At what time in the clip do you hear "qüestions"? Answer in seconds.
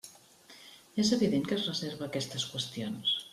2.55-3.15